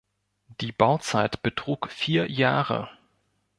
[0.61, 2.89] Die Bauzeit betrug vier Jahre.